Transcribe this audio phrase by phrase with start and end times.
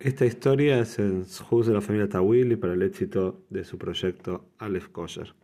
[0.00, 4.46] Esta historia es en Juz de la familia Tawili para el éxito de su proyecto
[4.56, 5.34] Aleph Kosher.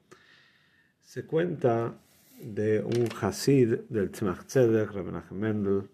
[1.02, 2.01] Se cuenta
[2.41, 4.95] de un Hasid del Tzemach Tzedek,
[5.30, 5.91] Mendel,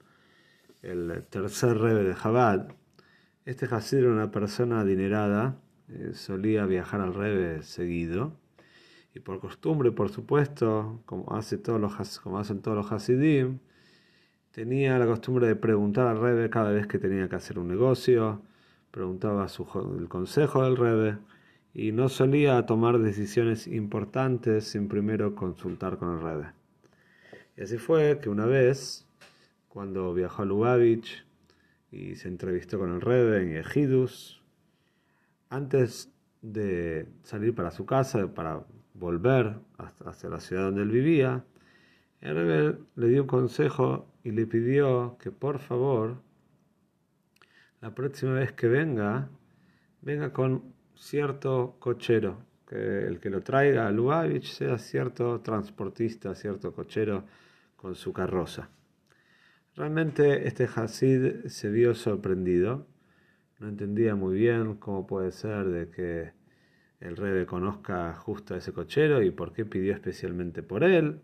[0.80, 2.68] el tercer rebe de Chabad.
[3.46, 8.38] Este Hasid era una persona adinerada, eh, solía viajar al rebe seguido,
[9.12, 13.58] y por costumbre, por supuesto, como, hace como hacen todos los Hasidim,
[14.52, 18.40] tenía la costumbre de preguntar al rebe cada vez que tenía que hacer un negocio,
[18.92, 19.46] preguntaba
[19.98, 21.18] el consejo del Rebe
[21.74, 26.52] y no solía tomar decisiones importantes sin primero consultar con el Rebe.
[27.56, 29.08] Y así fue que una vez,
[29.68, 31.24] cuando viajó a Lubavitch
[31.90, 34.42] y se entrevistó con el Rebe en Ejidus,
[35.48, 36.12] antes
[36.42, 41.44] de salir para su casa, para volver hacia la ciudad donde él vivía,
[42.20, 46.20] el Rebe le dio un consejo y le pidió que por favor
[47.82, 49.28] la próxima vez que venga,
[50.02, 56.72] venga con cierto cochero, que el que lo traiga a Lubavitch sea cierto transportista, cierto
[56.72, 57.24] cochero
[57.74, 58.70] con su carroza.
[59.74, 62.86] Realmente este Hasid se vio sorprendido,
[63.58, 66.32] no entendía muy bien cómo puede ser de que
[67.00, 71.20] el rebe conozca justo a ese cochero y por qué pidió especialmente por él.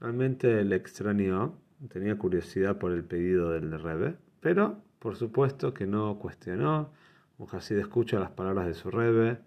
[0.00, 1.56] Realmente le extrañó,
[1.88, 6.92] tenía curiosidad por el pedido del rebe, pero por supuesto que no cuestionó,
[7.36, 9.40] un Hasid escucha las palabras de su Rebe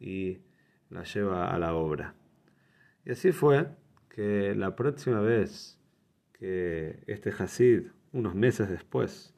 [0.00, 0.38] y
[0.88, 2.16] las lleva a la obra.
[3.04, 3.68] Y así fue
[4.08, 5.78] que la próxima vez
[6.32, 9.32] que este Hasid, unos meses después,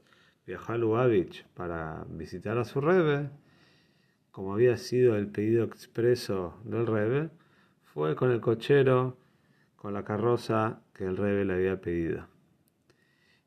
[0.47, 3.29] viajó a Lubavitch para visitar a su Rebe,
[4.31, 7.29] como había sido el pedido expreso del Rebe,
[7.83, 9.19] fue con el cochero,
[9.77, 12.27] con la carroza que el Rebe le había pedido.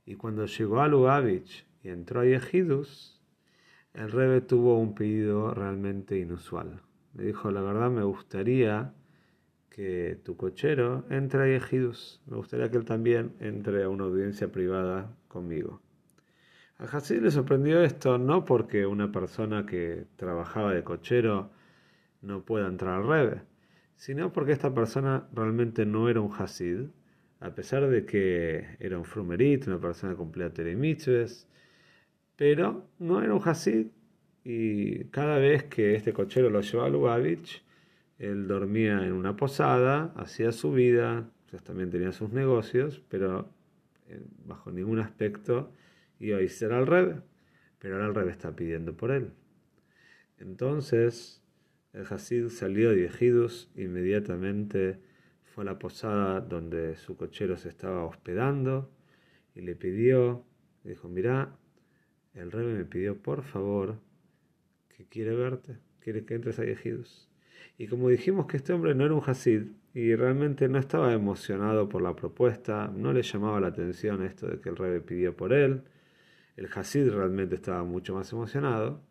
[0.06, 3.22] Y cuando llegó a Lubavitch y entró a Yehidus,
[3.94, 6.82] el Rebe tuvo un pedido realmente inusual.
[7.14, 8.92] Le dijo, la verdad me gustaría
[9.70, 12.24] que tu cochero entre a Yehidus.
[12.26, 15.80] Me gustaría que él también entre a una audiencia privada conmigo.
[16.80, 21.52] A Hasid le sorprendió esto no porque una persona que trabajaba de cochero
[22.24, 23.42] no pueda entrar al Rebe,
[23.96, 26.88] sino porque esta persona realmente no era un Hasid,
[27.42, 31.48] a pesar de que era un frumerit, una persona que cumplía mitzvahs,
[32.36, 33.88] pero no era un Hasid
[34.44, 37.64] y cada vez que este cochero lo llevaba a Lubavitch,
[38.20, 41.30] él dormía en una posada, hacía su vida,
[41.64, 43.50] también tenía sus negocios, pero
[44.08, 45.72] eh, bajo ningún aspecto
[46.20, 47.22] iba a irse al Rebe,
[47.80, 49.32] pero ahora el Rebe está pidiendo por él.
[50.38, 51.42] Entonces
[51.94, 55.00] el Hasid salió de Ejidus, inmediatamente
[55.44, 58.92] fue a la posada donde su cochero se estaba hospedando
[59.54, 60.46] y le pidió,
[60.84, 61.58] dijo, mira,
[62.36, 63.96] el rey me pidió por favor
[64.96, 67.30] que quiere verte, quiere que entres a Yehidus.
[67.78, 69.64] Y como dijimos que este hombre no era un Hasid
[69.94, 74.60] y realmente no estaba emocionado por la propuesta, no le llamaba la atención esto de
[74.60, 75.84] que el rey pidió por él,
[76.58, 79.02] el Hasid realmente estaba mucho más emocionado.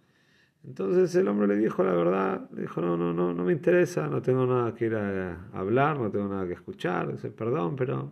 [0.64, 4.08] Entonces el hombre le dijo la verdad, le dijo, no, no, no, no me interesa,
[4.08, 8.10] no tengo nada que ir a, hablar, no tengo nada que escuchar, dice, perdón, pero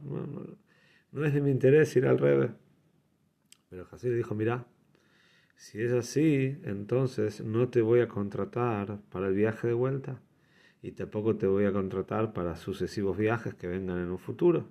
[1.12, 2.50] no, es de mi interés ir al Rebe.
[3.70, 4.66] Pero el Hasid dijo, mira,
[5.62, 10.20] si es así, entonces no te voy a contratar para el viaje de vuelta
[10.82, 14.66] y tampoco te voy a contratar para sucesivos viajes que vengan en un futuro.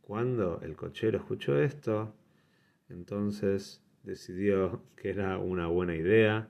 [0.00, 2.14] Cuando el cochero escuchó esto,
[2.88, 6.48] entonces decidió que era una buena idea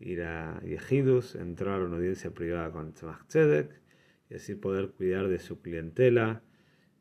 [0.00, 3.80] ir a Yehidus, entrar a una audiencia privada con Tzemach Tzedek
[4.28, 6.42] y así poder cuidar de su clientela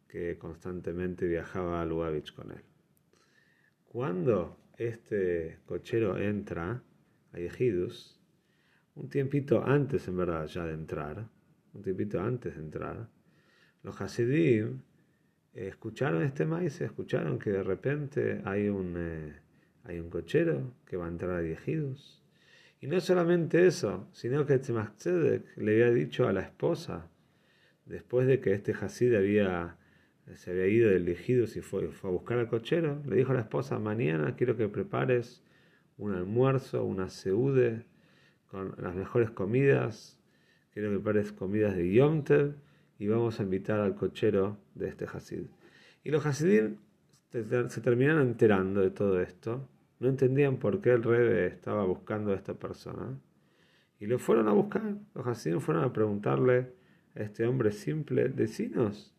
[0.07, 2.61] que constantemente viajaba a Lubavitch con él.
[3.85, 6.81] Cuando este cochero entra
[7.33, 8.19] a Yehidus,
[8.95, 11.27] un tiempito antes, en verdad, ya de entrar,
[11.73, 13.07] un tiempito antes de entrar,
[13.83, 14.81] los Hasidim
[15.53, 19.33] escucharon este maíz, escucharon que de repente hay un, eh,
[19.83, 22.21] hay un cochero que va a entrar a Yehidus.
[22.79, 27.09] Y no solamente eso, sino que Tzemach le había dicho a la esposa,
[27.85, 29.77] después de que este Hasid había
[30.35, 33.35] se había ido del elegido y fue, fue a buscar al cochero, le dijo a
[33.35, 35.43] la esposa, mañana quiero que prepares
[35.97, 37.85] un almuerzo, una seude,
[38.51, 40.19] con las mejores comidas,
[40.73, 42.23] creo que parece comidas de Yom
[42.99, 45.45] y vamos a invitar al cochero de este Hasid.
[46.03, 46.75] Y los Hasidim
[47.31, 49.69] se terminaron enterando de todo esto,
[49.99, 53.17] no entendían por qué el rebe estaba buscando a esta persona,
[53.99, 54.95] y lo fueron a buscar.
[55.13, 56.73] Los Hasidim fueron a preguntarle
[57.15, 59.13] a este hombre simple, decinos,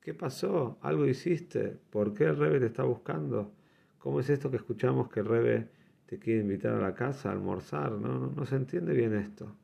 [0.00, 0.78] ¿qué pasó?
[0.82, 1.78] ¿Algo hiciste?
[1.90, 3.52] ¿Por qué el rebe te está buscando?
[3.98, 5.68] ¿Cómo es esto que escuchamos que el rebe
[6.06, 7.92] te quiere invitar a la casa a almorzar?
[7.92, 9.54] No, no, no se entiende bien esto.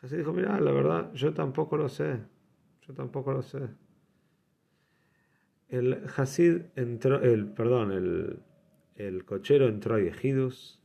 [0.00, 2.18] Hasid dijo, mira, la verdad, yo tampoco lo sé.
[2.86, 3.68] Yo tampoco lo sé.
[5.68, 8.40] El Hasid entró, el, perdón, el,
[8.96, 10.80] el cochero entró a Yehidus.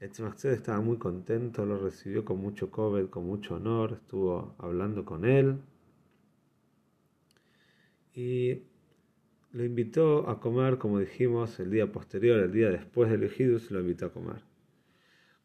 [0.00, 5.24] Etzmachzed estaba muy contento, lo recibió con mucho COVID, con mucho honor, estuvo hablando con
[5.24, 5.58] él.
[8.18, 8.64] Y
[9.52, 13.78] lo invitó a comer, como dijimos, el día posterior, el día después del Yehidus, lo
[13.78, 14.42] invitó a comer.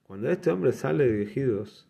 [0.01, 1.87] Cuando este hombre sale de Yehidus,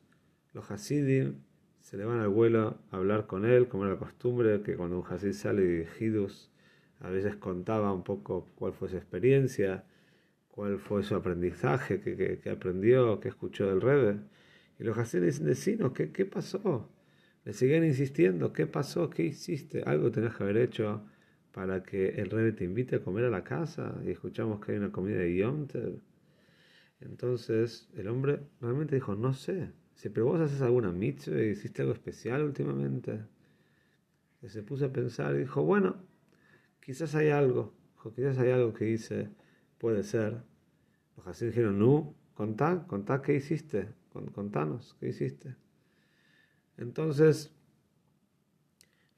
[0.51, 1.35] los Hasidim
[1.80, 5.00] se le van al vuelo a hablar con él, como era la costumbre, que cuando
[5.00, 6.51] un Hasid sale de Hidus,
[7.00, 9.85] a veces contaba un poco cuál fue su experiencia,
[10.50, 14.19] cuál fue su aprendizaje, qué, aprendió, qué escuchó del Rebbe.
[14.77, 16.89] Y los Hasidim dicen, decinos, ¿qué, ¿qué pasó?
[17.45, 19.10] Le siguen insistiendo, ¿qué pasó?
[19.10, 19.84] ¿Qué hiciste?
[19.84, 21.04] Algo tenés que haber hecho
[21.51, 24.78] para que el Rebbe te invite a comer a la casa y escuchamos que hay
[24.78, 25.68] una comida de Yom
[27.01, 31.81] Entonces el hombre realmente dijo, no sé, si pero vos haces alguna mitzvah y hiciste
[31.81, 33.19] algo especial últimamente.
[34.42, 35.98] Y se puso a pensar y dijo, bueno,
[36.81, 37.74] quizás hay algo,
[38.16, 39.30] quizás hay algo que hice,
[39.78, 40.42] puede ser.
[41.18, 43.90] Los así dijeron, no, contá, contá qué hiciste,
[44.34, 45.56] contanos qué hiciste.
[46.77, 47.51] Entonces,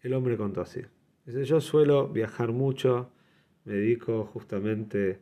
[0.02, 0.82] el hombre contó así.
[1.26, 3.10] Yo suelo viajar mucho,
[3.64, 5.20] me dedico justamente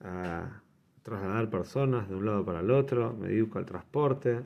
[0.00, 0.62] a
[1.02, 4.42] trasladar personas de un lado para el otro, me dedico al transporte.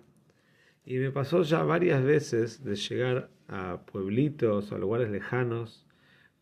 [0.84, 5.87] Y me pasó ya varias veces de llegar a pueblitos o a lugares lejanos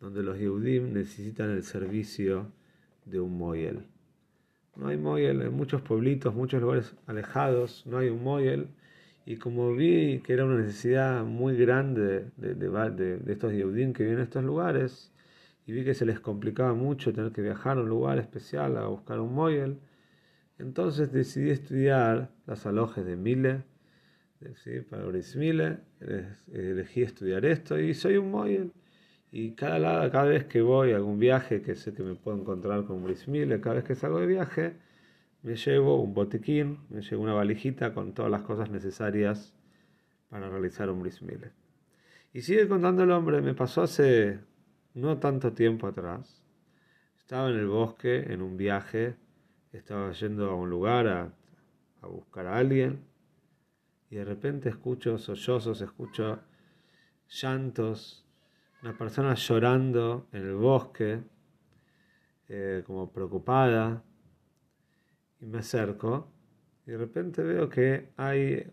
[0.00, 2.50] donde los Yehudim necesitan el servicio
[3.04, 3.86] de un moyel.
[4.76, 8.68] No hay moyel en muchos pueblitos, muchos lugares alejados, no hay un moyel.
[9.30, 14.18] Y como vi que era una necesidad muy grande de, de, estos Yehudim que viven
[14.18, 15.12] en estos lugares,
[15.64, 18.88] y vi que se les complicaba mucho tener que viajar a un lugar especial a
[18.88, 19.78] buscar un moyel,
[20.58, 23.62] entonces decidí estudiar las alojes de Mile
[24.64, 24.80] ¿sí?
[24.80, 25.78] para Brismile,
[26.52, 28.72] elegí estudiar esto y soy un Moyel.
[29.30, 32.84] Y cada, cada vez que voy a algún viaje, que sé que me puedo encontrar
[32.84, 34.72] con Brismile, cada vez que salgo de viaje,
[35.42, 39.54] me llevo un botiquín, me llevo una valijita con todas las cosas necesarias
[40.28, 41.52] para realizar un Brismile.
[42.32, 44.40] Y sigue contando el hombre, me pasó hace
[44.94, 46.44] no tanto tiempo atrás.
[47.18, 49.16] Estaba en el bosque, en un viaje,
[49.72, 51.32] estaba yendo a un lugar a,
[52.02, 53.10] a buscar a alguien
[54.10, 56.40] y de repente escucho sollozos, escucho
[57.28, 58.26] llantos,
[58.82, 61.22] una persona llorando en el bosque,
[62.48, 64.02] eh, como preocupada,
[65.40, 66.32] y me acerco
[66.86, 68.66] y de repente veo que hay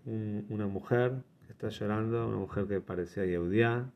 [0.49, 3.91] una mujer que está llorando, una mujer que parecía Yehudiá,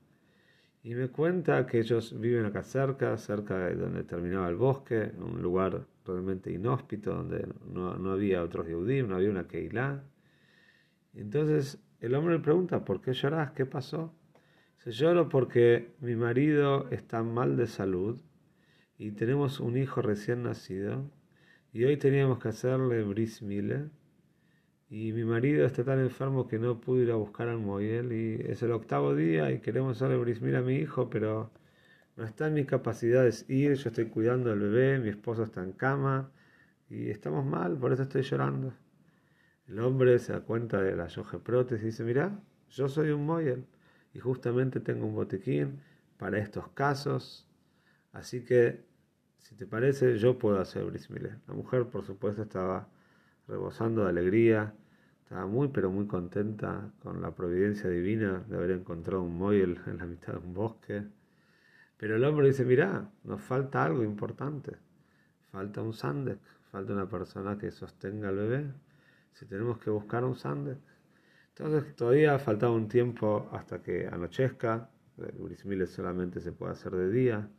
[0.84, 5.42] y me cuenta que ellos viven acá cerca, cerca de donde terminaba el bosque, un
[5.42, 10.04] lugar realmente inhóspito, donde no, no había otros Yehudim, no había una Keilah.
[11.14, 13.52] Entonces el hombre le pregunta, ¿por qué lloras?
[13.52, 14.14] ¿Qué pasó?
[14.78, 18.20] Se lloro porque mi marido está mal de salud
[18.98, 21.10] y tenemos un hijo recién nacido
[21.74, 23.90] y hoy teníamos que hacerle bris mile
[24.90, 28.12] y mi marido está tan enfermo que no pudo ir a buscar al Moyel.
[28.12, 31.50] Y es el octavo día y queremos hacerle bris mile a mi hijo, pero
[32.18, 35.72] no está en mis capacidades ir, yo estoy cuidando al bebé, mi esposo está en
[35.72, 36.30] cama
[36.90, 38.74] y estamos mal, por eso estoy llorando.
[39.68, 42.38] El hombre se da cuenta de la yoje prótesis y dice, mira,
[42.70, 43.66] yo soy un moyel
[44.14, 45.80] y justamente tengo un botiquín
[46.18, 47.48] para estos casos,
[48.12, 48.91] así que
[49.42, 51.38] si te parece yo puedo hacer brismile.
[51.48, 52.88] La mujer por supuesto estaba
[53.48, 54.74] rebosando de alegría,
[55.24, 59.98] estaba muy pero muy contenta con la providencia divina de haber encontrado un moyel en
[59.98, 61.04] la mitad de un bosque.
[61.98, 64.78] Pero el hombre dice, mira, nos falta algo importante,
[65.52, 66.40] falta un sandek,
[66.72, 68.72] falta una persona que sostenga al bebé
[69.34, 70.78] si tenemos que buscar un sande.
[71.50, 77.10] Entonces todavía faltaba un tiempo hasta que anochezca, el brismile solamente se puede hacer de
[77.12, 77.50] día.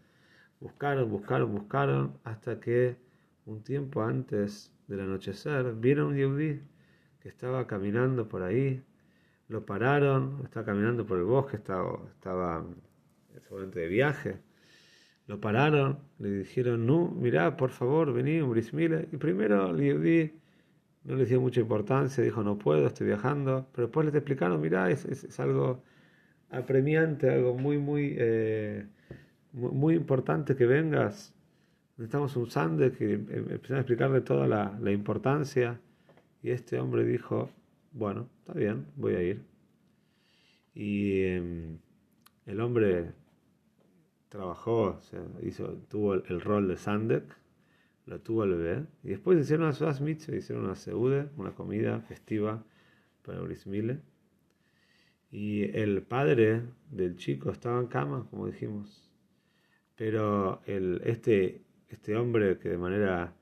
[0.63, 2.97] Buscaron, buscaron, buscaron, hasta que
[3.47, 6.61] un tiempo antes del anochecer vieron un yehudí
[7.21, 8.81] que estaba caminando por ahí,
[9.49, 12.65] lo pararon, estaba caminando por el bosque, estaba, estaba
[13.43, 14.37] seguramente de viaje.
[15.27, 19.09] Lo pararon, le dijeron, no, mirá, por favor, vení, un brismile.
[19.11, 20.33] Y primero Liudi
[21.03, 23.67] no le dio mucha importancia, dijo, no puedo, estoy viajando.
[23.73, 25.83] Pero después les explicaron, mirá, es, es, algo
[26.51, 28.87] apremiante, algo muy, muy, eh,
[29.53, 31.35] muy, importante que vengas.
[31.97, 35.81] Necesitamos un sande que em, empezaron a explicarle toda la, la importancia.
[36.43, 37.51] Y este hombre dijo,
[37.93, 39.43] bueno, está bien, voy a ir.
[40.75, 41.79] Y em,
[42.47, 43.13] el hombre
[44.29, 44.99] trabajó,
[45.43, 47.25] hizo, tuvo el, rol de Sandek,
[48.07, 52.65] lo tuvo el bebé, y después hicieron una Suaz hicieron una seude, una comida festiva
[53.23, 54.01] para Brismile.
[55.31, 59.12] Y el padre del chico estaba en cama, como dijimos.
[60.03, 63.37] Pero el, este, este hombre que de manera,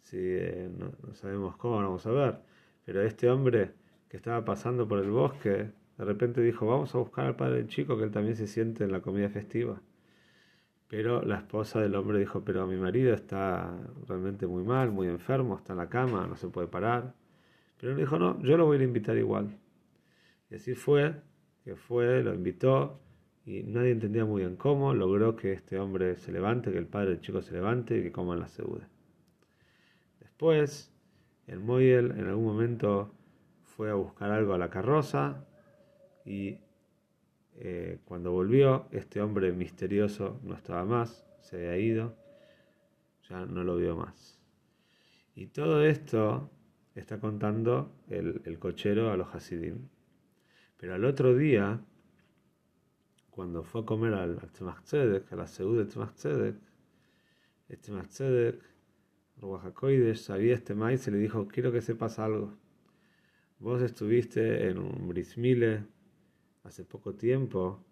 [0.00, 2.38] si, eh, no, no sabemos cómo, vamos a ver,
[2.86, 3.72] pero este hombre
[4.08, 7.68] que estaba pasando por el bosque, de repente dijo, vamos a buscar al padre del
[7.68, 9.82] chico, que él también se siente en la comida festiva.
[10.88, 15.58] Pero la esposa del hombre dijo, pero mi marido está realmente muy mal, muy enfermo,
[15.58, 17.12] está en la cama, no se puede parar.
[17.78, 19.58] Pero él dijo, no, yo lo voy a invitar igual.
[20.48, 21.14] Y así fue,
[21.62, 23.02] que fue, lo invitó,
[23.46, 27.10] y nadie entendía muy bien cómo, logró que este hombre se levante, que el padre
[27.10, 28.82] del chico se levante y que coman la seude.
[30.20, 30.92] Después,
[31.46, 33.14] el Moyel en algún momento
[33.62, 35.46] fue a buscar algo a la carroza
[36.24, 36.58] y
[37.58, 42.16] eh, cuando volvió, este hombre misterioso no estaba más, se había ido,
[43.30, 44.40] ya no lo vio más.
[45.36, 46.50] Y todo esto
[46.96, 49.88] está contando el, cochero a los Hasidim.
[50.78, 51.80] Pero al otro día,
[53.36, 56.56] cuando fue a comer al, Tzemach Tzedek, a la Seúd de Tzedek,
[57.68, 58.62] el Tzedek,
[60.14, 62.56] sabía este maíz y le dijo, quiero que sepas algo.
[63.58, 65.84] Vos estuviste en un brismile
[66.64, 67.84] hace poco tiempo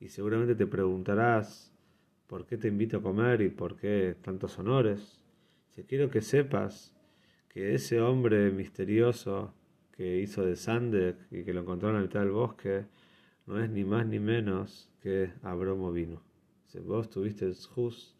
[0.00, 1.70] y seguramente te preguntarás
[2.26, 5.22] por qué te invito a comer y por qué tantos honores.
[5.68, 6.96] Si quiero que sepas
[7.50, 9.52] que ese hombre misterioso
[9.92, 12.86] que hizo de Sandek y que lo encontró en la mitad del bosque
[13.48, 16.22] no es ni más ni menos que Abromo vino.
[16.66, 18.14] Si vos tuviste el jus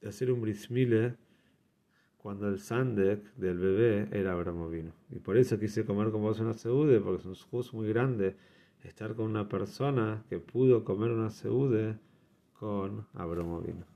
[0.00, 1.16] de hacer un brismile
[2.16, 4.92] cuando el Sandek del bebé era Abramovino.
[5.10, 8.36] Y por eso quise comer con vos una seude, porque es un jus muy grande
[8.84, 11.98] estar con una persona que pudo comer una seude
[12.58, 13.89] con Abramovino.